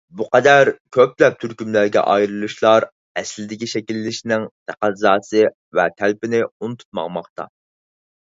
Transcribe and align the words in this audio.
بۇ 0.19 0.25
قەدەر 0.35 0.69
كۆپلەپ 0.95 1.35
تۈركۈملەرگە 1.41 2.01
ئايرىلىشلار 2.13 2.87
ئەسلىدىكى 3.21 3.69
شەكىللىنىشىنىڭ 3.75 4.47
تەقەززاسى 4.71 5.45
ۋە 5.81 5.87
تەلىپىنى 6.01 6.41
ئۇنتۇپ 6.49 7.01
ماڭماقتا. 7.01 7.49